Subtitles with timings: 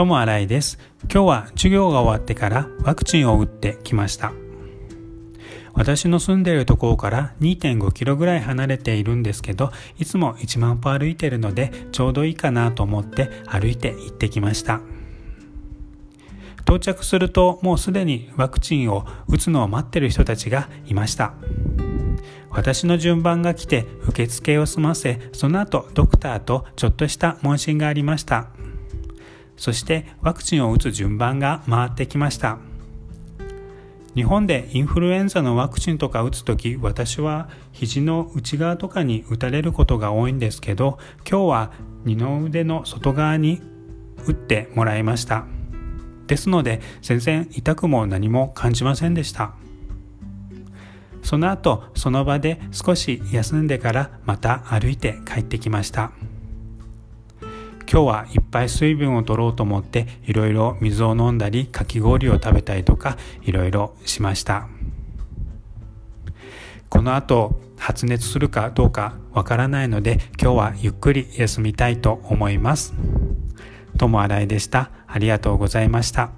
[0.00, 0.78] 友新井です。
[1.12, 4.32] 今日は授業が終わってからワクチンを打ってきました。
[5.74, 14.80] 私の住んでいるところから2.5キロぐらい離れているんですけどいつも1万歩歩いてるのでちょうどいいかなと思って歩いて行ってきました。
[16.62, 21.34] 到着するともうすでにワクチンを打つのを待ってる人たちがいました。
[22.48, 28.46] 私の順番が来て受付を済ませその後ドクターとちょっとした問診がありました。
[29.60, 32.58] そしてワクチンを打つ順番が回ってきました。
[34.14, 40.98] 日本でインフルエンザのワクチンとか打つ時私は肘の内側とかに打たれることが多いんですけど
[41.30, 41.72] 今日は
[42.04, 43.60] 二の腕の外側に
[44.26, 45.44] 打ってもらいました。
[46.26, 49.52] ですので全然痛くも何も感じませんでした。
[51.22, 56.12] その後その場で少し休んでからまた歩いて帰ってきました。
[57.90, 64.68] 今日はいっぱい水分を取ろうと思っていろいろ水を飲んだりかき氷を食べたりとかいろいろしました
[66.88, 72.94] この後発熱するかどうかわからないので今日はゆっくり休みたいと思います。
[73.96, 74.90] 友新井でした。
[75.06, 76.30] ありがとうございました。